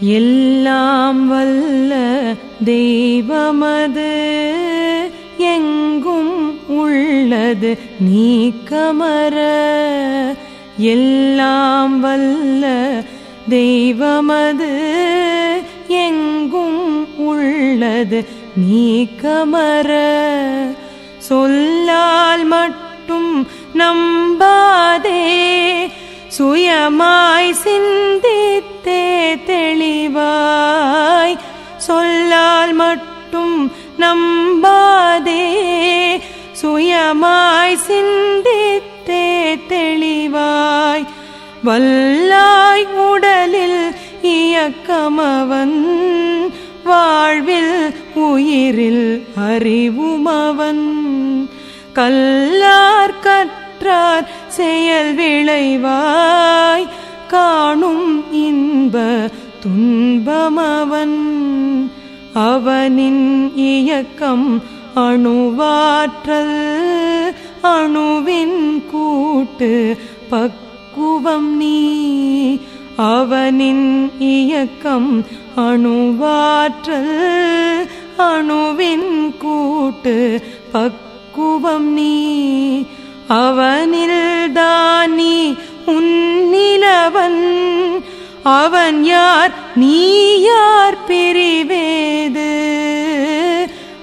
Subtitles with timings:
[0.00, 1.92] எல்லாம் வல்ல
[2.64, 4.12] தெய்வமது
[5.50, 6.36] எங்கும்
[6.76, 7.70] உள்ளது
[8.06, 8.30] நீ
[8.70, 9.36] கமர
[10.92, 12.64] எல்லாம் வல்ல
[13.48, 14.72] தெய்வமது
[16.00, 16.82] எங்கும்
[17.26, 18.20] உள்ளது
[18.62, 18.84] நீ
[19.22, 19.90] கமர
[21.28, 23.32] சொல்லால் மட்டும்
[23.74, 25.22] நம்பாதே
[26.36, 28.19] சுயமாய் சிந்த
[32.80, 35.54] மட்டும் நம்பாதே.
[36.62, 41.06] சுயமாய் சிந்தித்தே தெளிவாய்.
[41.64, 45.86] வல்லாய் உடலில் இயக்கமவன்.
[46.84, 50.92] வாழ்வில் உயிரில் அறிவுமவன்.
[51.92, 56.86] கல்லார் கற்றார் செயல் விளைவாய்.
[57.28, 59.28] காணும் இன்ப
[59.60, 61.28] துன்பமவன்.
[62.34, 64.62] அவனின் இயக்கம்
[64.96, 66.60] அணுவாற்றல்
[67.62, 69.96] அணுவின் கூட்டு
[70.30, 72.58] பக்குவம் நீ.
[72.96, 75.24] அவனின் இயக்கம்
[75.56, 77.18] அணுவாற்றல்
[78.18, 82.28] அணுவின் கூட்டு பக்குவம் நீ.
[83.28, 87.48] அவனில் தானி உன்னிலவன்
[88.42, 89.52] அவன் யார்?
[89.74, 92.38] நீ யார் பிரிவேது?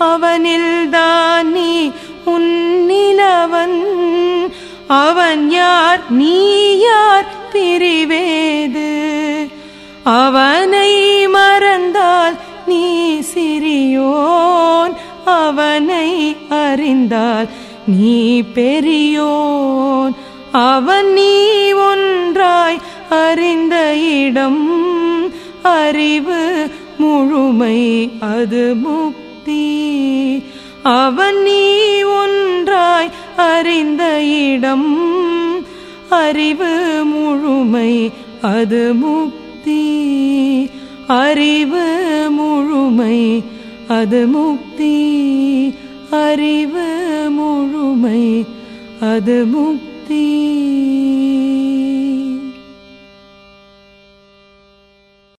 [0.00, 1.90] அவனில்தான் நீ
[2.26, 3.82] உன்னிலவன்
[4.88, 6.00] அவன் யார்?
[6.10, 9.08] நீ யார் பிரிவேது?
[10.04, 12.36] அவனை மறந்தால்
[12.66, 14.92] நீ சிறியோன்.
[15.24, 17.48] அவனை அறிந்தால்
[17.86, 20.14] நீ பெரியோன்.
[20.52, 23.49] அவன் நீ ஒன்றாய் அறி
[24.30, 30.42] இடம் அறிவு முழுமை அது முக்தி.
[30.82, 31.62] அவன் நீ
[32.02, 34.96] ஒன்றாய் அறிந்த இடம்
[36.08, 38.10] அறிவு முழுமை
[38.42, 40.10] அது முக்தி.
[41.06, 41.86] அறிவு
[42.30, 43.42] முழுமை
[43.88, 45.08] அது முக்தி.
[46.10, 46.86] அறிவு
[47.30, 48.44] முழுமை
[49.00, 50.49] அது முக்தி.